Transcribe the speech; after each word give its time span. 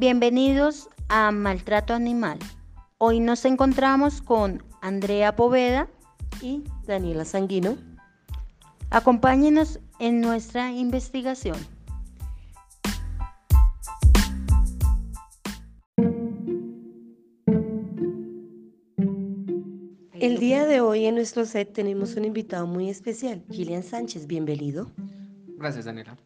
Bienvenidos 0.00 0.88
a 1.08 1.32
Maltrato 1.32 1.92
Animal. 1.92 2.38
Hoy 2.98 3.18
nos 3.18 3.44
encontramos 3.44 4.22
con 4.22 4.62
Andrea 4.80 5.34
Poveda 5.34 5.88
y 6.40 6.62
Daniela 6.86 7.24
Sanguino. 7.24 7.76
Acompáñenos 8.90 9.80
en 9.98 10.20
nuestra 10.20 10.70
investigación. 10.70 11.56
El 20.12 20.38
día 20.38 20.64
de 20.64 20.80
hoy 20.80 21.06
en 21.06 21.16
nuestro 21.16 21.44
set 21.44 21.72
tenemos 21.72 22.14
un 22.14 22.24
invitado 22.24 22.68
muy 22.68 22.88
especial, 22.88 23.42
Gillian 23.50 23.82
Sánchez. 23.82 24.28
Bienvenido. 24.28 24.92
Gracias, 25.56 25.86
Daniela. 25.86 26.16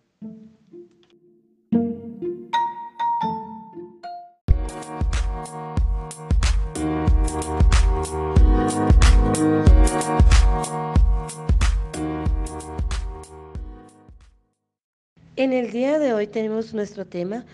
En 15.43 15.53
el 15.53 15.73
día 15.73 15.99
de 15.99 16.13
hoy 16.13 16.29
tenemos 16.29 16.73
nuestro 16.73 17.05
tema, 17.05 17.45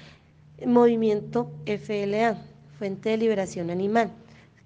Movimiento 0.62 1.50
FLA, 1.64 2.36
Fuente 2.78 3.08
de 3.08 3.16
Liberación 3.16 3.70
Animal, 3.70 4.12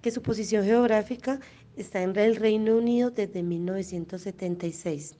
que 0.01 0.11
su 0.11 0.21
posición 0.21 0.65
geográfica 0.65 1.39
está 1.77 2.01
en 2.03 2.17
el 2.17 2.35
Reino 2.35 2.75
Unido 2.75 3.11
desde 3.11 3.41
1976. 3.41 5.15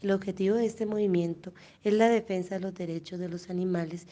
El 0.00 0.10
objetivo 0.10 0.56
de 0.56 0.66
este 0.66 0.84
movimiento 0.84 1.52
es 1.84 1.92
la 1.92 2.08
defensa 2.08 2.56
de 2.56 2.60
los 2.62 2.74
derechos 2.74 3.20
de 3.20 3.28
los 3.28 3.48
animales. 3.48 4.08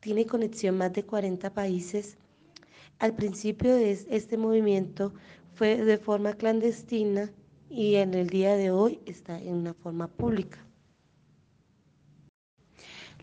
Tiene 0.00 0.26
conexión 0.26 0.76
más 0.76 0.92
de 0.92 1.02
40 1.02 1.54
países. 1.54 2.18
Al 2.98 3.16
principio 3.16 3.74
de 3.74 3.92
este 4.10 4.36
movimiento 4.36 5.14
fue 5.54 5.82
de 5.82 5.96
forma 5.96 6.34
clandestina 6.34 7.32
y 7.70 7.94
en 7.94 8.12
el 8.12 8.28
día 8.28 8.54
de 8.54 8.70
hoy 8.70 9.00
está 9.06 9.40
en 9.40 9.54
una 9.54 9.72
forma 9.72 10.08
pública. 10.08 10.65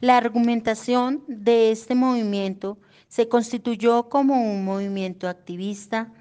La 0.04 0.18
argumentación 0.18 1.24
de 1.30 1.72
este 1.72 1.96
movimiento 1.96 2.78
se 3.08 3.30
constituyó 3.30 4.10
como 4.10 4.52
un 4.52 4.66
movimiento 4.66 5.30
activista 5.30 6.12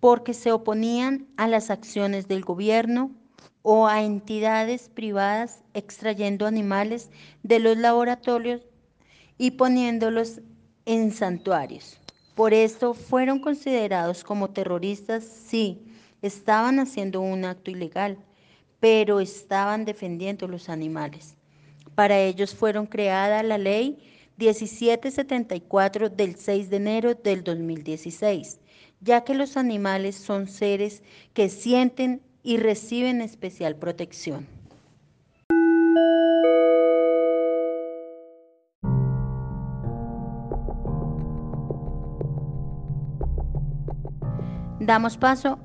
porque 0.00 0.34
se 0.34 0.50
oponían 0.50 1.28
a 1.36 1.46
las 1.46 1.70
acciones 1.70 2.26
del 2.26 2.42
gobierno 2.44 3.12
o 3.62 3.86
a 3.86 4.02
entidades 4.02 4.88
privadas 4.88 5.62
extrayendo 5.74 6.44
animales 6.44 7.12
de 7.44 7.60
los 7.60 7.76
laboratorios 7.76 8.62
y 9.38 9.52
poniéndolos 9.52 10.40
en 10.84 11.12
santuarios. 11.12 12.00
Por 12.34 12.52
esto 12.52 12.94
fueron 12.94 13.38
considerados 13.38 14.24
como 14.24 14.50
terroristas 14.50 15.22
si 15.22 15.80
estaban 16.20 16.80
haciendo 16.80 17.20
un 17.20 17.44
acto 17.44 17.70
ilegal, 17.70 18.18
pero 18.80 19.20
estaban 19.20 19.84
defendiendo 19.84 20.48
los 20.48 20.68
animales. 20.68 21.36
Para 22.00 22.18
ellos 22.18 22.54
fueron 22.54 22.86
creada 22.86 23.42
la 23.42 23.58
ley 23.58 23.98
1774 24.38 26.08
del 26.08 26.34
6 26.34 26.70
de 26.70 26.76
enero 26.78 27.14
del 27.14 27.44
2016, 27.44 28.58
ya 29.02 29.22
que 29.22 29.34
los 29.34 29.58
animales 29.58 30.16
son 30.16 30.48
seres 30.48 31.02
que 31.34 31.50
sienten 31.50 32.22
y 32.42 32.56
reciben 32.56 33.20
especial 33.20 33.76
protección. 33.76 34.48
Damos 44.80 45.18
paso 45.18 45.58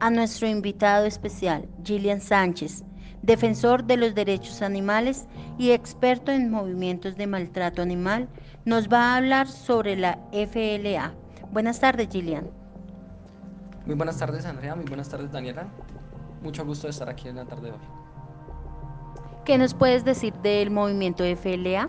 a 0.00 0.10
nuestro 0.10 0.48
invitado 0.48 1.06
especial, 1.06 1.68
Gillian 1.84 2.20
Sánchez, 2.20 2.82
defensor 3.22 3.84
de 3.84 3.96
los 3.96 4.14
derechos 4.14 4.62
animales 4.62 5.26
y 5.58 5.70
experto 5.72 6.32
en 6.32 6.50
movimientos 6.50 7.16
de 7.16 7.26
maltrato 7.26 7.82
animal, 7.82 8.28
nos 8.64 8.88
va 8.88 9.12
a 9.12 9.16
hablar 9.16 9.48
sobre 9.48 9.96
la 9.96 10.18
FLA. 10.32 11.12
Buenas 11.52 11.80
tardes, 11.80 12.08
Gillian. 12.10 12.50
Muy 13.86 13.94
buenas 13.94 14.18
tardes, 14.18 14.44
Andrea. 14.46 14.74
Muy 14.74 14.84
buenas 14.84 15.08
tardes, 15.08 15.32
Daniela. 15.32 15.66
Mucho 16.42 16.64
gusto 16.64 16.86
de 16.86 16.92
estar 16.92 17.08
aquí 17.08 17.28
en 17.28 17.36
la 17.36 17.44
tarde 17.44 17.68
de 17.68 17.72
hoy. 17.72 17.78
¿Qué 19.44 19.58
nos 19.58 19.74
puedes 19.74 20.04
decir 20.04 20.32
del 20.42 20.70
movimiento 20.70 21.24
FLA? 21.24 21.88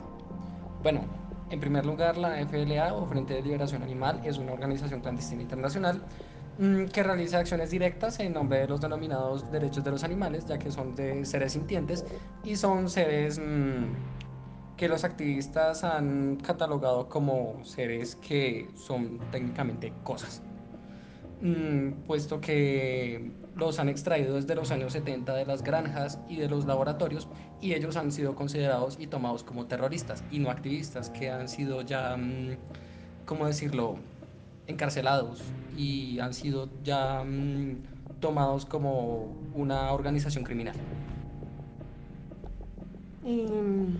Bueno, 0.83 1.01
en 1.49 1.59
primer 1.59 1.85
lugar, 1.85 2.17
la 2.17 2.45
FLA 2.45 2.93
o 2.93 3.05
Frente 3.05 3.35
de 3.35 3.41
Liberación 3.41 3.83
Animal 3.83 4.21
es 4.23 4.37
una 4.37 4.53
organización 4.53 5.01
clandestina 5.01 5.41
internacional 5.41 6.01
que 6.93 7.01
realiza 7.01 7.39
acciones 7.39 7.71
directas 7.71 8.19
en 8.19 8.33
nombre 8.33 8.59
de 8.59 8.67
los 8.67 8.79
denominados 8.79 9.51
derechos 9.51 9.83
de 9.83 9.89
los 9.89 10.03
animales, 10.03 10.45
ya 10.45 10.59
que 10.59 10.71
son 10.71 10.93
de 10.93 11.25
seres 11.25 11.53
sintientes 11.53 12.05
y 12.43 12.55
son 12.55 12.87
seres 12.87 13.39
mm, 13.39 13.85
que 14.77 14.87
los 14.87 15.03
activistas 15.03 15.83
han 15.83 16.35
catalogado 16.35 17.09
como 17.09 17.65
seres 17.65 18.15
que 18.15 18.69
son 18.75 19.19
técnicamente 19.31 19.91
cosas, 20.03 20.43
mm, 21.41 22.03
puesto 22.05 22.39
que 22.39 23.31
los 23.55 23.79
han 23.79 23.89
extraído 23.89 24.35
desde 24.35 24.53
los 24.53 24.69
años 24.69 24.93
70 24.93 25.33
de 25.33 25.47
las 25.47 25.63
granjas 25.63 26.19
y 26.29 26.35
de 26.35 26.47
los 26.47 26.65
laboratorios 26.65 27.27
y 27.59 27.73
ellos 27.73 27.97
han 27.97 28.11
sido 28.11 28.35
considerados 28.35 28.97
y 28.99 29.07
tomados 29.07 29.43
como 29.43 29.65
terroristas 29.65 30.23
y 30.29 30.37
no 30.37 30.51
activistas 30.51 31.09
que 31.09 31.31
han 31.31 31.49
sido 31.49 31.81
ya, 31.81 32.15
¿cómo 33.25 33.47
decirlo?, 33.47 33.97
encarcelados 34.71 35.41
y 35.77 36.19
han 36.19 36.33
sido 36.33 36.69
ya 36.83 37.23
mm, 37.23 38.19
tomados 38.19 38.65
como 38.65 39.33
una 39.53 39.91
organización 39.91 40.43
criminal. 40.43 40.75
Mm, 43.23 43.95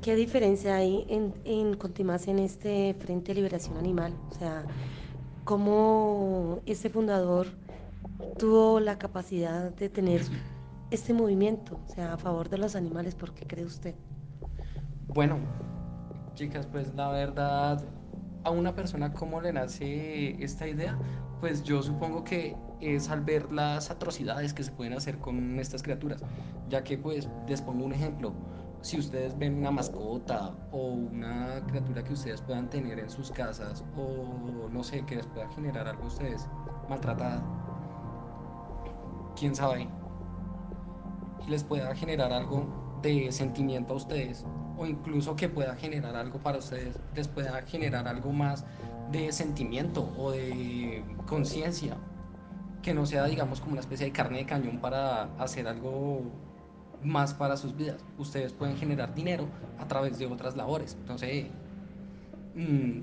¿qué 0.00 0.14
diferencia 0.14 0.76
hay 0.76 1.04
en, 1.08 1.34
en 1.44 1.76
en 2.26 2.38
este 2.38 2.94
Frente 2.94 3.32
de 3.32 3.34
Liberación 3.34 3.76
Animal? 3.76 4.14
O 4.30 4.34
sea, 4.34 4.64
¿cómo 5.44 6.60
este 6.66 6.88
fundador 6.88 7.48
tuvo 8.38 8.80
la 8.80 8.98
capacidad 8.98 9.70
de 9.72 9.88
tener 9.88 10.22
este 10.90 11.12
movimiento, 11.12 11.78
o 11.88 11.92
sea, 11.94 12.14
a 12.14 12.16
favor 12.16 12.48
de 12.48 12.58
los 12.58 12.76
animales? 12.76 13.14
¿Por 13.14 13.34
qué 13.34 13.46
cree 13.46 13.64
usted? 13.64 13.94
Bueno, 15.08 15.38
chicas, 16.34 16.66
pues 16.66 16.94
la 16.94 17.08
verdad, 17.10 17.82
a 18.44 18.50
una 18.50 18.74
persona 18.74 19.12
cómo 19.12 19.40
le 19.40 19.52
nace 19.52 20.42
esta 20.42 20.66
idea, 20.66 20.98
pues 21.40 21.62
yo 21.62 21.82
supongo 21.82 22.24
que 22.24 22.56
es 22.80 23.08
al 23.08 23.20
ver 23.22 23.52
las 23.52 23.90
atrocidades 23.90 24.52
que 24.52 24.62
se 24.62 24.72
pueden 24.72 24.92
hacer 24.94 25.18
con 25.18 25.58
estas 25.58 25.82
criaturas, 25.82 26.22
ya 26.68 26.82
que 26.82 26.98
pues 26.98 27.28
les 27.48 27.62
pongo 27.62 27.84
un 27.84 27.92
ejemplo, 27.92 28.32
si 28.80 28.98
ustedes 28.98 29.38
ven 29.38 29.58
una 29.58 29.70
mascota 29.70 30.54
o 30.72 30.88
una 30.88 31.64
criatura 31.66 32.02
que 32.02 32.12
ustedes 32.14 32.42
puedan 32.42 32.68
tener 32.68 32.98
en 32.98 33.08
sus 33.08 33.30
casas 33.30 33.84
o 33.96 34.68
no 34.70 34.82
sé, 34.82 35.04
que 35.06 35.16
les 35.16 35.26
pueda 35.26 35.48
generar 35.50 35.86
algo 35.86 36.04
a 36.04 36.06
ustedes 36.06 36.48
maltratada, 36.88 37.42
quién 39.38 39.54
sabe, 39.54 39.88
les 41.48 41.62
pueda 41.62 41.94
generar 41.94 42.32
algo 42.32 42.66
de 43.02 43.30
sentimiento 43.30 43.94
a 43.94 43.96
ustedes 43.96 44.44
o 44.76 44.86
incluso 44.86 45.36
que 45.36 45.48
pueda 45.48 45.74
generar 45.76 46.16
algo 46.16 46.38
para 46.38 46.58
ustedes, 46.58 46.98
les 47.14 47.28
pueda 47.28 47.62
generar 47.62 48.08
algo 48.08 48.32
más 48.32 48.64
de 49.10 49.32
sentimiento 49.32 50.12
o 50.16 50.30
de 50.30 51.04
conciencia, 51.26 51.96
que 52.82 52.94
no 52.94 53.06
sea, 53.06 53.24
digamos, 53.26 53.60
como 53.60 53.72
una 53.72 53.80
especie 53.80 54.06
de 54.06 54.12
carne 54.12 54.38
de 54.38 54.46
cañón 54.46 54.78
para 54.78 55.24
hacer 55.38 55.68
algo 55.68 56.22
más 57.02 57.34
para 57.34 57.56
sus 57.56 57.76
vidas. 57.76 58.04
Ustedes 58.18 58.52
pueden 58.52 58.76
generar 58.76 59.14
dinero 59.14 59.46
a 59.78 59.86
través 59.86 60.18
de 60.18 60.26
otras 60.26 60.56
labores. 60.56 60.96
Entonces, 61.00 61.46
mm, 62.54 63.00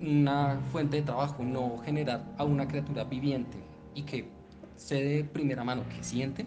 una 0.00 0.60
fuente 0.72 0.96
de 0.96 1.02
trabajo, 1.02 1.42
no 1.42 1.78
generar 1.84 2.24
a 2.38 2.44
una 2.44 2.66
criatura 2.66 3.04
viviente 3.04 3.58
y 3.94 4.02
que 4.02 4.28
se 4.76 4.96
de 4.96 5.24
primera 5.24 5.62
mano 5.62 5.84
que 5.88 6.02
siente 6.02 6.46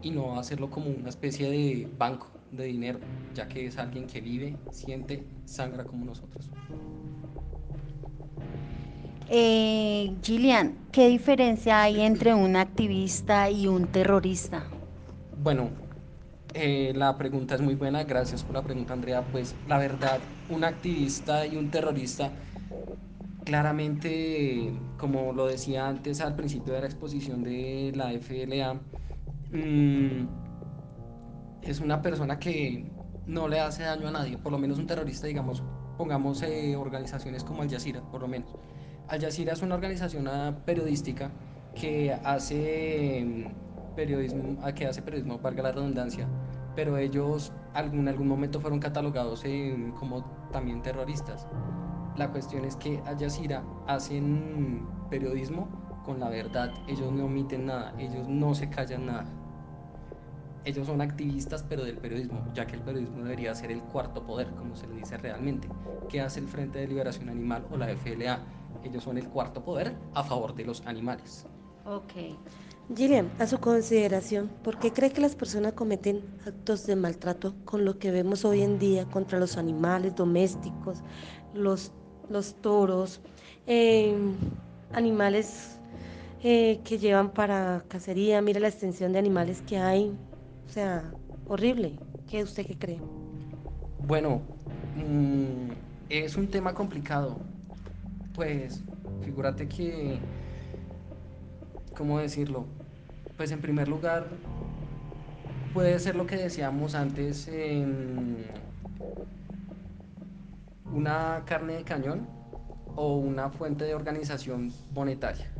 y 0.00 0.10
no 0.10 0.38
hacerlo 0.38 0.70
como 0.70 0.88
una 0.90 1.08
especie 1.08 1.50
de 1.50 1.88
banco 1.98 2.33
de 2.56 2.64
dinero, 2.64 2.98
ya 3.34 3.48
que 3.48 3.66
es 3.66 3.78
alguien 3.78 4.06
que 4.06 4.20
vive, 4.20 4.56
siente, 4.70 5.24
sangra 5.44 5.84
como 5.84 6.04
nosotros. 6.04 6.50
Eh, 9.28 10.12
Gillian, 10.22 10.76
¿qué 10.92 11.08
diferencia 11.08 11.82
hay 11.82 12.02
entre 12.02 12.34
un 12.34 12.56
activista 12.56 13.50
y 13.50 13.66
un 13.66 13.86
terrorista? 13.86 14.64
Bueno, 15.42 15.70
eh, 16.52 16.92
la 16.94 17.16
pregunta 17.16 17.54
es 17.54 17.60
muy 17.60 17.74
buena, 17.74 18.04
gracias 18.04 18.42
por 18.44 18.54
la 18.54 18.62
pregunta 18.62 18.92
Andrea. 18.92 19.22
Pues 19.22 19.56
la 19.66 19.78
verdad, 19.78 20.20
un 20.48 20.62
activista 20.62 21.46
y 21.46 21.56
un 21.56 21.70
terrorista, 21.70 22.30
claramente, 23.44 24.72
como 24.98 25.32
lo 25.32 25.46
decía 25.46 25.88
antes 25.88 26.20
al 26.20 26.36
principio 26.36 26.74
de 26.74 26.80
la 26.82 26.86
exposición 26.86 27.42
de 27.42 27.92
la 27.94 28.12
FLA, 28.12 28.74
mmm, 29.50 30.43
es 31.70 31.80
una 31.80 32.02
persona 32.02 32.38
que 32.38 32.90
no 33.26 33.48
le 33.48 33.60
hace 33.60 33.82
daño 33.84 34.08
a 34.08 34.10
nadie, 34.10 34.38
por 34.38 34.52
lo 34.52 34.58
menos 34.58 34.78
un 34.78 34.86
terrorista, 34.86 35.26
digamos, 35.26 35.62
pongamos 35.96 36.42
eh, 36.42 36.76
organizaciones 36.76 37.44
como 37.44 37.62
Al 37.62 37.70
Jazeera, 37.70 38.02
por 38.02 38.20
lo 38.20 38.28
menos. 38.28 38.54
Al 39.08 39.20
Jazeera 39.20 39.52
es 39.52 39.62
una 39.62 39.74
organización 39.74 40.28
ah, 40.28 40.56
periodística 40.64 41.30
que 41.74 42.12
hace 42.12 43.24
mm, 43.24 43.94
periodismo, 43.94 44.58
ah, 44.62 44.72
que 44.72 44.86
hace 44.86 45.02
periodismo, 45.02 45.38
valga 45.38 45.62
la 45.62 45.72
redundancia, 45.72 46.28
pero 46.74 46.98
ellos 46.98 47.52
en 47.74 48.08
algún 48.08 48.28
momento 48.28 48.60
fueron 48.60 48.78
catalogados 48.78 49.44
como 49.98 50.24
también 50.52 50.82
terroristas. 50.82 51.46
La 52.16 52.30
cuestión 52.30 52.64
es 52.64 52.76
que 52.76 53.00
Al 53.06 53.18
Jazeera 53.18 53.64
hacen 53.86 54.86
periodismo 55.10 55.68
con 56.04 56.20
la 56.20 56.28
verdad, 56.28 56.70
ellos 56.86 57.10
no 57.12 57.24
omiten 57.24 57.66
nada, 57.66 57.94
ellos 57.98 58.28
no 58.28 58.54
se 58.54 58.68
callan 58.68 59.06
nada. 59.06 59.24
Ellos 60.64 60.86
son 60.86 61.02
activistas, 61.02 61.62
pero 61.68 61.84
del 61.84 61.98
periodismo, 61.98 62.42
ya 62.54 62.66
que 62.66 62.76
el 62.76 62.82
periodismo 62.82 63.22
debería 63.22 63.54
ser 63.54 63.70
el 63.70 63.82
cuarto 63.82 64.22
poder, 64.24 64.48
como 64.50 64.74
se 64.74 64.86
le 64.86 64.96
dice 64.96 65.18
realmente. 65.18 65.68
¿Qué 66.08 66.22
hace 66.22 66.40
el 66.40 66.48
Frente 66.48 66.78
de 66.78 66.88
Liberación 66.88 67.28
Animal 67.28 67.66
o 67.70 67.76
la 67.76 67.90
FLA? 67.90 68.40
Ellos 68.82 69.04
son 69.04 69.18
el 69.18 69.28
cuarto 69.28 69.62
poder 69.62 69.94
a 70.14 70.22
favor 70.22 70.54
de 70.54 70.64
los 70.64 70.84
animales. 70.86 71.46
Ok. 71.84 72.12
Gillian, 72.94 73.30
a 73.38 73.46
su 73.46 73.58
consideración, 73.58 74.50
¿por 74.62 74.78
qué 74.78 74.92
cree 74.92 75.10
que 75.10 75.20
las 75.20 75.34
personas 75.34 75.72
cometen 75.72 76.22
actos 76.46 76.86
de 76.86 76.96
maltrato 76.96 77.54
con 77.64 77.84
lo 77.84 77.98
que 77.98 78.10
vemos 78.10 78.44
hoy 78.44 78.62
en 78.62 78.78
día 78.78 79.06
contra 79.06 79.38
los 79.38 79.56
animales 79.56 80.14
domésticos, 80.14 80.98
los, 81.54 81.92
los 82.28 82.54
toros, 82.60 83.20
eh, 83.66 84.14
animales 84.92 85.78
eh, 86.42 86.80
que 86.84 86.98
llevan 86.98 87.30
para 87.30 87.84
cacería? 87.88 88.42
Mira 88.42 88.60
la 88.60 88.68
extensión 88.68 89.12
de 89.12 89.18
animales 89.18 89.62
que 89.62 89.78
hay, 89.78 90.14
o 90.66 90.70
sea, 90.70 91.12
horrible. 91.48 91.98
¿Qué 92.28 92.42
usted 92.42 92.66
qué 92.66 92.76
cree? 92.76 93.00
Bueno, 94.06 94.42
mmm, 94.96 95.70
es 96.08 96.36
un 96.36 96.48
tema 96.48 96.74
complicado. 96.74 97.38
Pues, 98.34 98.82
figúrate 99.22 99.68
que 99.68 100.18
¿cómo 101.96 102.18
decirlo? 102.18 102.64
Pues 103.36 103.50
en 103.50 103.60
primer 103.60 103.88
lugar, 103.88 104.26
puede 105.72 105.98
ser 105.98 106.16
lo 106.16 106.26
que 106.26 106.36
decíamos 106.36 106.94
antes, 106.94 107.50
una 110.92 111.42
carne 111.46 111.74
de 111.74 111.84
cañón 111.84 112.26
o 112.96 113.16
una 113.16 113.50
fuente 113.50 113.84
de 113.84 113.94
organización 113.94 114.72
monetaria. 114.94 115.53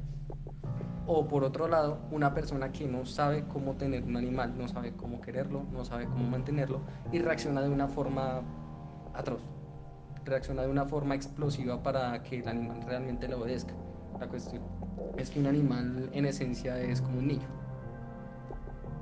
O 1.06 1.28
por 1.28 1.44
otro 1.44 1.68
lado, 1.68 1.98
una 2.10 2.32
persona 2.32 2.72
que 2.72 2.86
no 2.86 3.04
sabe 3.04 3.44
cómo 3.46 3.74
tener 3.74 4.04
un 4.04 4.16
animal, 4.16 4.56
no 4.56 4.68
sabe 4.68 4.94
cómo 4.96 5.20
quererlo, 5.20 5.64
no 5.70 5.84
sabe 5.84 6.06
cómo 6.06 6.28
mantenerlo 6.28 6.80
y 7.12 7.18
reacciona 7.18 7.60
de 7.60 7.68
una 7.68 7.88
forma 7.88 8.40
atroz. 9.12 9.42
Reacciona 10.24 10.62
de 10.62 10.68
una 10.68 10.86
forma 10.86 11.14
explosiva 11.14 11.82
para 11.82 12.22
que 12.22 12.38
el 12.38 12.48
animal 12.48 12.82
realmente 12.86 13.28
le 13.28 13.34
obedezca. 13.34 13.74
La 14.18 14.28
cuestión 14.28 14.62
es 15.18 15.28
que 15.28 15.40
un 15.40 15.46
animal 15.46 16.08
en 16.12 16.24
esencia 16.24 16.80
es 16.80 17.02
como 17.02 17.18
un 17.18 17.26
niño. 17.28 17.48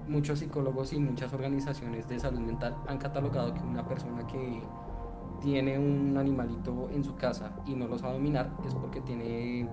Muchos 0.08 0.40
psicólogos 0.40 0.92
y 0.92 0.98
muchas 0.98 1.32
organizaciones 1.32 2.08
de 2.08 2.18
salud 2.18 2.40
mental 2.40 2.76
han 2.88 2.98
catalogado 2.98 3.54
que 3.54 3.60
una 3.60 3.86
persona 3.86 4.26
que 4.26 4.60
tiene 5.40 5.78
un 5.78 6.16
animalito 6.16 6.88
en 6.90 7.04
su 7.04 7.14
casa 7.14 7.52
y 7.64 7.74
no 7.74 7.86
lo 7.86 7.96
sabe 7.96 8.14
dominar 8.14 8.50
es 8.66 8.74
porque 8.74 9.00
tiene 9.02 9.68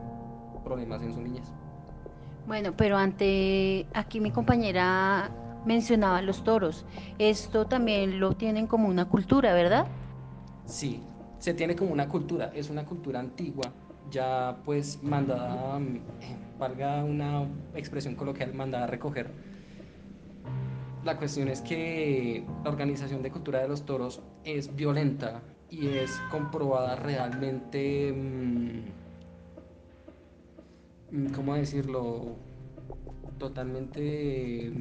problemas 0.64 1.02
en 1.02 1.14
su 1.16 1.22
niñez. 1.22 1.52
Bueno, 2.50 2.74
pero 2.76 2.98
ante 2.98 3.86
aquí 3.94 4.20
mi 4.20 4.32
compañera 4.32 5.30
mencionaba 5.68 6.20
los 6.24 6.44
toros. 6.44 6.84
Esto 7.20 7.68
también 7.68 8.20
lo 8.20 8.34
tienen 8.34 8.66
como 8.66 8.88
una 8.88 9.06
cultura, 9.06 9.54
¿verdad? 9.54 9.86
Sí, 10.66 11.00
se 11.38 11.54
tiene 11.54 11.76
como 11.76 11.94
una 11.94 12.10
cultura, 12.10 12.52
es 12.56 12.72
una 12.72 12.86
cultura 12.86 13.20
antigua 13.20 13.72
ya 14.10 14.58
pues 14.66 15.04
mandada, 15.04 15.80
valga 16.58 17.04
una 17.04 17.48
expresión 17.76 18.16
coloquial, 18.16 18.56
mandada 18.56 18.86
a 18.86 18.88
recoger. 18.88 19.30
La 21.06 21.18
cuestión 21.18 21.50
es 21.50 21.62
que 21.62 22.44
la 22.64 22.72
Organización 22.72 23.22
de 23.22 23.30
Cultura 23.30 23.60
de 23.60 23.68
los 23.68 23.86
Toros 23.86 24.24
es 24.44 24.76
violenta 24.76 25.44
y 25.70 25.90
es 25.90 26.20
comprobada 26.32 26.96
realmente, 26.96 28.12
mm, 28.12 29.09
¿cómo 31.36 31.56
decirlo? 31.56 32.36
Totalmente 33.38 34.72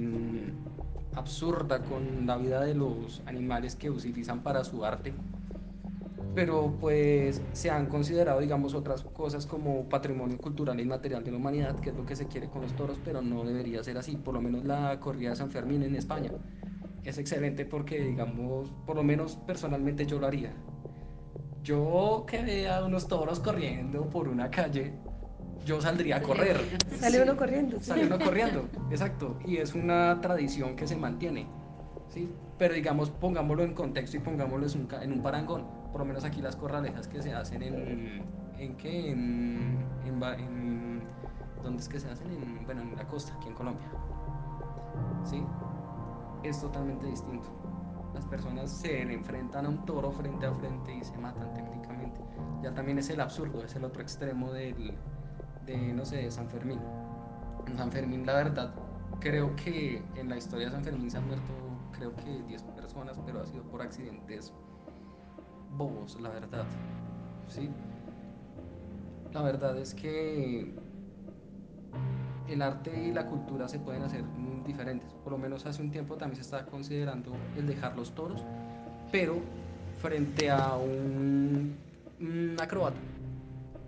absurda 1.15 1.83
con 1.85 2.27
la 2.27 2.37
vida 2.37 2.61
de 2.63 2.75
los 2.75 3.23
animales 3.27 3.75
que 3.77 3.91
utilizan 3.91 4.43
para 4.43 4.65
su 4.65 4.85
arte 4.85 5.13
pero 6.39 6.77
pues 6.81 7.43
se 7.53 7.69
han 7.69 7.87
considerado, 7.87 8.39
digamos, 8.39 8.73
otras 8.73 9.03
cosas 9.03 9.45
como 9.45 9.89
patrimonio 9.89 10.39
cultural 10.39 10.79
e 10.79 10.83
inmaterial 10.83 11.25
de 11.25 11.33
la 11.33 11.37
humanidad, 11.37 11.81
que 11.81 11.91
es 11.91 11.97
lo 11.97 12.07
que 12.07 12.15
se 12.15 12.29
quiere 12.29 12.49
con 12.49 12.63
los 12.63 12.77
toros, 12.77 12.97
pero 13.05 13.21
no 13.21 13.43
debería 13.43 13.83
ser 13.83 13.99
así, 13.99 14.15
por 14.15 14.35
lo 14.35 14.41
menos 14.41 14.65
la 14.65 15.01
corrida 15.01 15.31
de 15.31 15.37
San 15.37 15.51
Fermín 15.51 15.83
en 15.83 15.97
España. 15.97 16.31
Es 17.03 17.19
excelente 17.19 17.65
porque, 17.65 18.05
digamos, 18.05 18.71
por 18.87 18.95
lo 18.95 19.03
menos 19.03 19.35
personalmente 19.49 20.07
yo 20.07 20.21
lo 20.21 20.29
haría. 20.29 20.53
Yo 21.65 22.25
que 22.25 22.41
vea 22.43 22.85
unos 22.85 23.09
toros 23.09 23.41
corriendo 23.41 24.09
por 24.09 24.29
una 24.29 24.49
calle, 24.49 24.93
yo 25.69 25.81
saldría 25.81 26.17
a 26.17 26.23
correr. 26.23 26.61
Sale 26.99 27.23
uno 27.23 27.37
corriendo. 27.37 27.81
Sale 27.81 28.07
uno 28.07 28.19
corriendo, 28.19 28.69
exacto. 28.91 29.39
Y 29.47 29.59
es 29.59 29.75
una 29.75 30.21
tradición 30.21 30.75
que 30.75 30.89
se 30.89 30.97
mantiene, 30.97 31.47
¿sí? 32.09 32.29
Pero 32.59 32.75
digamos, 32.75 33.11
pongámoslo 33.11 33.63
en 33.63 33.75
contexto 33.75 34.17
y 34.17 34.21
pongámoslo 34.21 34.67
en 35.01 35.13
un 35.13 35.23
parangón 35.23 35.79
por 35.91 36.01
lo 36.01 36.05
menos 36.05 36.25
aquí 36.25 36.41
las 36.41 36.57
corralejas 36.57 37.09
que 37.09 37.23
se 37.23 37.33
hacen 37.33 37.63
en. 37.63 38.23
¿En 38.59 38.77
qué? 38.77 39.11
En. 39.11 39.79
en, 40.05 41.03
¿Dónde 41.63 41.83
es 41.83 41.89
que 41.89 41.99
se 41.99 42.11
hacen? 42.11 42.31
En, 42.31 42.65
bueno, 42.65 42.83
en 42.83 42.97
la 42.97 43.07
costa, 43.07 43.35
aquí 43.35 43.49
en 43.49 43.55
Colombia. 43.55 43.89
¿Sí? 45.25 45.43
Es 46.43 46.61
totalmente 46.61 47.07
distinto. 47.07 47.49
Las 48.15 48.25
personas 48.27 48.71
se 48.71 49.03
enfrentan 49.03 49.67
a 49.67 49.69
un 49.69 49.85
toro 49.85 50.13
frente 50.13 50.47
a 50.47 50.55
frente 50.55 50.95
y 50.95 51.05
se 51.05 51.17
matan 51.19 51.53
técnicamente. 51.55 52.21
Ya 52.63 52.73
también 52.73 52.99
es 52.99 53.11
el 53.11 53.21
absurdo, 53.21 53.65
es 53.65 53.75
el 53.77 53.85
otro 53.85 54.03
extremo 54.03 54.53
del, 54.53 54.97
no 55.77 56.05
sé, 56.05 56.17
de 56.17 56.31
San 56.31 56.49
Fermín. 56.49 56.79
San 57.77 57.93
Fermín, 57.93 58.25
la 58.25 58.35
verdad, 58.35 58.75
creo 59.21 59.55
que 59.57 60.03
en 60.17 60.29
la 60.29 60.37
historia 60.37 60.67
de 60.67 60.73
San 60.73 60.85
Fermín 60.85 61.11
se 61.11 61.19
han 61.19 61.27
muerto, 61.27 61.53
creo 61.93 62.15
que 62.17 62.43
10 62.47 62.63
personas, 62.63 63.19
pero 63.27 63.43
ha 63.43 63.47
sido 63.47 63.63
por 63.65 63.83
accidentes 63.83 64.53
bobos, 65.77 66.19
la 66.21 66.31
verdad. 66.31 66.65
¿sí? 67.49 67.71
La 69.33 69.43
verdad 69.43 69.77
es 69.77 69.95
que 69.95 70.75
el 72.49 72.63
arte 72.63 73.09
y 73.09 73.13
la 73.13 73.27
cultura 73.27 73.69
se 73.69 73.79
pueden 73.79 74.03
hacer 74.03 74.23
muy 74.23 74.63
diferentes. 74.67 75.13
Por 75.23 75.33
lo 75.33 75.39
menos 75.39 75.67
hace 75.67 75.83
un 75.83 75.91
tiempo 75.91 76.17
también 76.17 76.37
se 76.37 76.43
está 76.43 76.67
considerando 76.67 77.33
el 77.57 77.67
dejar 77.67 77.97
los 77.97 78.15
toros, 78.15 78.43
pero 79.13 79.37
frente 79.99 80.51
a 80.51 80.77
un, 80.77 81.77
acrobata. 82.61 82.99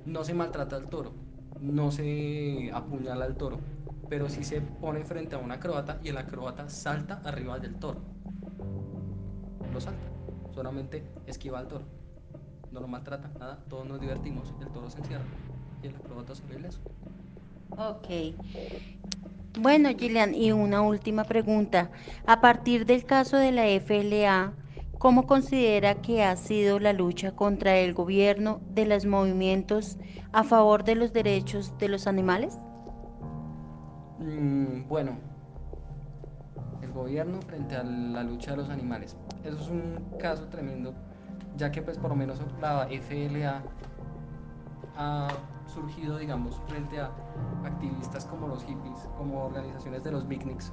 No 0.04 0.24
se 0.24 0.34
maltrata 0.34 0.76
al 0.76 0.88
toro, 0.88 1.12
no 1.60 1.90
se 1.90 2.70
apuñala 2.72 3.24
al 3.24 3.36
toro, 3.36 3.58
pero 4.08 4.28
sí 4.28 4.44
se 4.44 4.60
pone 4.60 5.04
frente 5.04 5.36
a 5.36 5.38
un 5.38 5.52
acrobata 5.52 6.00
y 6.02 6.08
el 6.08 6.18
acrobata 6.18 6.68
salta 6.68 7.20
arriba 7.24 7.58
del 7.58 7.76
toro. 7.76 8.00
Lo 9.72 9.80
salta 9.80 10.08
solamente 10.54 11.04
esquiva 11.26 11.58
al 11.58 11.68
toro. 11.68 11.84
No 12.72 12.80
lo 12.80 12.88
maltrata, 12.88 13.30
nada, 13.38 13.58
todos 13.68 13.86
nos 13.86 14.00
divertimos, 14.00 14.52
el 14.60 14.68
toro 14.68 14.90
se 14.90 14.98
encierra 14.98 15.24
y 15.82 15.88
el 15.88 15.96
acróbata 15.96 16.34
sale 16.34 16.56
ileso. 16.56 16.80
Ok. 17.76 18.36
Bueno, 19.58 19.90
Gillian, 19.98 20.34
y 20.34 20.52
una 20.52 20.82
última 20.82 21.24
pregunta. 21.24 21.90
A 22.26 22.40
partir 22.40 22.86
del 22.86 23.04
caso 23.04 23.36
de 23.36 23.52
la 23.52 23.66
FLA, 23.66 24.52
¿cómo 25.00 25.26
considera 25.26 25.94
que 25.94 26.22
ha 26.22 26.36
sido 26.36 26.78
la 26.78 26.92
lucha 26.92 27.32
contra 27.32 27.78
el 27.78 27.94
gobierno 27.94 28.60
de 28.68 28.84
los 28.84 29.06
movimientos 29.06 29.96
a 30.30 30.44
favor 30.44 30.84
de 30.84 30.94
los 30.94 31.14
derechos 31.14 31.76
de 31.78 31.88
los 31.88 32.06
animales? 32.06 32.60
Mm, 34.18 34.86
bueno, 34.86 35.12
el 36.82 36.92
gobierno 36.92 37.40
frente 37.40 37.76
a 37.76 37.82
la 37.82 38.22
lucha 38.22 38.50
de 38.50 38.58
los 38.58 38.68
animales. 38.68 39.16
Eso 39.42 39.56
es 39.58 39.68
un 39.68 40.18
caso 40.18 40.48
tremendo, 40.48 40.92
ya 41.56 41.72
que 41.72 41.80
pues 41.80 41.96
por 41.96 42.10
lo 42.10 42.16
menos 42.16 42.38
la 42.60 42.86
FLA 42.90 43.62
ha 44.98 45.28
surgido, 45.66 46.18
digamos, 46.18 46.60
frente 46.68 47.00
a 47.00 47.10
activistas 47.64 48.26
como 48.26 48.48
los 48.48 48.62
hippies, 48.64 49.08
como 49.16 49.46
organizaciones 49.46 50.04
de 50.04 50.12
los 50.12 50.28
beatniks. 50.28 50.70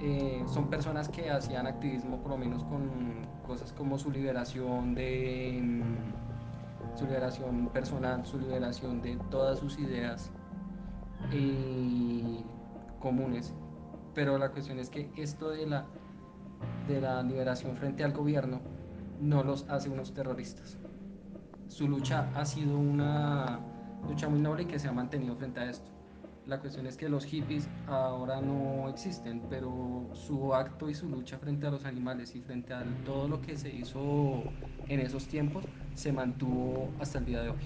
Eh, 0.00 0.44
son 0.46 0.68
personas 0.68 1.08
que 1.08 1.30
hacían 1.30 1.66
activismo 1.66 2.20
por 2.20 2.32
lo 2.32 2.36
menos 2.36 2.62
con 2.64 3.26
cosas 3.46 3.72
como 3.72 3.98
su 3.98 4.10
liberación 4.10 4.94
de 4.94 5.58
mm, 5.62 6.96
su 6.98 7.06
liberación 7.06 7.68
personal, 7.68 8.26
su 8.26 8.38
liberación 8.38 9.00
de 9.00 9.16
todas 9.30 9.58
sus 9.58 9.78
ideas 9.78 10.30
comunes. 13.00 13.54
Pero 14.14 14.38
la 14.38 14.50
cuestión 14.50 14.78
es 14.78 14.90
que 14.90 15.10
esto 15.16 15.50
de 15.50 15.66
la 15.66 15.86
de 16.88 17.00
la 17.00 17.22
liberación 17.22 17.76
frente 17.76 18.04
al 18.04 18.12
gobierno 18.12 18.60
no 19.20 19.42
los 19.42 19.68
hace 19.68 19.88
unos 19.88 20.12
terroristas. 20.12 20.78
Su 21.68 21.88
lucha 21.88 22.30
ha 22.34 22.44
sido 22.44 22.78
una 22.78 23.60
lucha 24.06 24.28
muy 24.28 24.40
noble 24.40 24.62
y 24.62 24.66
que 24.66 24.78
se 24.78 24.88
ha 24.88 24.92
mantenido 24.92 25.34
frente 25.36 25.60
a 25.60 25.70
esto. 25.70 25.90
La 26.46 26.60
cuestión 26.60 26.86
es 26.86 26.96
que 26.96 27.08
los 27.08 27.24
hippies 27.24 27.66
ahora 27.88 28.40
no 28.40 28.88
existen, 28.88 29.42
pero 29.50 30.06
su 30.12 30.54
acto 30.54 30.88
y 30.88 30.94
su 30.94 31.08
lucha 31.08 31.38
frente 31.38 31.66
a 31.66 31.72
los 31.72 31.84
animales 31.84 32.36
y 32.36 32.40
frente 32.40 32.72
a 32.72 32.84
todo 33.04 33.26
lo 33.26 33.40
que 33.42 33.56
se 33.56 33.68
hizo 33.68 34.44
en 34.86 35.00
esos 35.00 35.26
tiempos 35.26 35.64
se 35.96 36.12
mantuvo 36.12 36.88
hasta 37.00 37.18
el 37.18 37.24
día 37.24 37.42
de 37.42 37.48
hoy. 37.48 37.58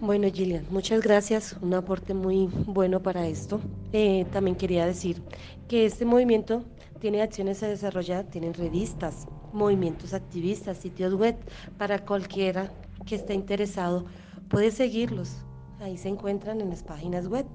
Bueno, 0.00 0.26
Gillian, 0.32 0.64
muchas 0.70 1.02
gracias. 1.02 1.54
Un 1.60 1.74
aporte 1.74 2.14
muy 2.14 2.46
bueno 2.66 3.02
para 3.02 3.26
esto. 3.26 3.60
Eh, 3.92 4.24
también 4.32 4.56
quería 4.56 4.86
decir 4.86 5.22
que 5.68 5.84
este 5.84 6.06
movimiento 6.06 6.64
tiene 6.98 7.20
acciones 7.20 7.62
a 7.62 7.68
desarrollar, 7.68 8.24
tienen 8.24 8.54
revistas, 8.54 9.26
movimientos 9.52 10.14
activistas, 10.14 10.78
sitios 10.78 11.12
web. 11.12 11.36
Para 11.76 12.06
cualquiera 12.06 12.72
que 13.04 13.16
esté 13.16 13.34
interesado, 13.34 14.06
puede 14.48 14.70
seguirlos 14.70 15.44
ahí 15.82 15.98
se 15.98 16.08
encuentran 16.08 16.60
en 16.60 16.70
las 16.70 16.82
páginas 16.82 17.28
web. 17.28 17.46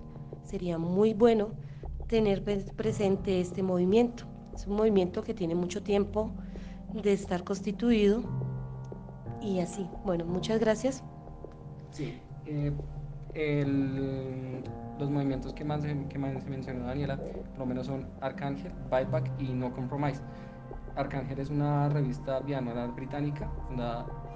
Sería 0.43 0.77
muy 0.77 1.13
bueno 1.13 1.49
tener 2.07 2.43
presente 2.43 3.41
este 3.41 3.63
movimiento. 3.63 4.25
Es 4.53 4.67
un 4.67 4.75
movimiento 4.75 5.23
que 5.23 5.33
tiene 5.33 5.55
mucho 5.55 5.83
tiempo 5.83 6.31
de 6.93 7.13
estar 7.13 7.43
constituido 7.43 8.23
y 9.41 9.59
así. 9.59 9.87
Bueno, 10.05 10.25
muchas 10.25 10.59
gracias. 10.59 11.03
Sí, 11.91 12.19
eh, 12.45 12.71
los 14.99 15.09
movimientos 15.09 15.53
que 15.53 15.63
más, 15.63 15.83
más 16.17 16.47
mencionó 16.47 16.85
Daniela, 16.85 17.17
por 17.17 17.59
lo 17.59 17.65
menos 17.65 17.85
son 17.85 18.07
Arcángel, 18.21 18.71
Buyback 18.89 19.29
y 19.39 19.53
No 19.53 19.73
Compromise. 19.73 20.21
Arcángel 20.97 21.39
es 21.39 21.51
una 21.51 21.89
revista 21.89 22.39
bianual 22.39 22.91
británica, 22.91 23.47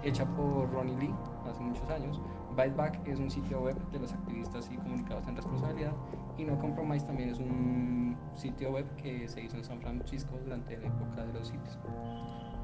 hecha 0.03 0.25
por 0.25 0.71
Ronnie 0.71 0.95
Lee 0.97 1.13
hace 1.49 1.59
muchos 1.61 1.89
años. 1.89 2.21
Byteback 2.55 3.07
es 3.07 3.19
un 3.19 3.31
sitio 3.31 3.61
web 3.61 3.75
de 3.91 3.99
los 3.99 4.13
activistas 4.13 4.69
y 4.71 4.77
comunicados 4.77 5.27
en 5.27 5.35
responsabilidad. 5.35 5.93
Y 6.37 6.43
No 6.43 6.59
Compromise 6.59 7.05
también 7.05 7.29
es 7.29 7.39
un 7.39 8.15
sitio 8.35 8.71
web 8.71 8.85
que 8.97 9.27
se 9.27 9.41
hizo 9.41 9.57
en 9.57 9.63
San 9.63 9.81
Francisco 9.81 10.37
durante 10.43 10.77
la 10.77 10.87
época 10.87 11.25
de 11.25 11.33
los 11.33 11.47
sitios 11.47 11.79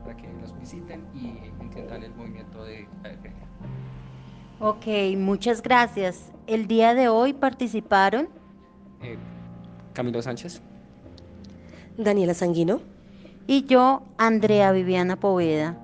para 0.04 0.16
que 0.16 0.32
los 0.42 0.58
visiten 0.60 1.06
y 1.14 1.52
entiendan 1.60 2.04
el 2.04 2.14
movimiento 2.14 2.64
de 2.64 2.88
la 3.04 4.68
Ok, 4.68 4.86
muchas 5.18 5.62
gracias. 5.62 6.32
El 6.46 6.68
día 6.68 6.94
de 6.94 7.10
hoy 7.10 7.34
participaron 7.34 8.30
eh, 9.02 9.18
Camilo 9.94 10.22
Sánchez, 10.22 10.62
Daniela 11.98 12.34
Sanguino 12.34 12.80
y 13.48 13.64
yo, 13.66 14.04
Andrea 14.18 14.72
Viviana 14.72 15.16
Poveda, 15.16 15.78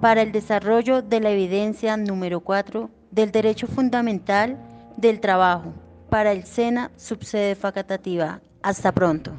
para 0.00 0.22
el 0.22 0.32
desarrollo 0.32 1.02
de 1.02 1.20
la 1.20 1.30
evidencia 1.30 1.96
número 1.96 2.40
4 2.40 2.90
del 3.10 3.30
Derecho 3.30 3.66
Fundamental 3.66 4.58
del 4.96 5.20
Trabajo 5.20 5.72
para 6.08 6.32
el 6.32 6.44
SENA 6.44 6.90
subsede 6.96 7.54
facultativa. 7.54 8.40
Hasta 8.62 8.92
pronto. 8.92 9.32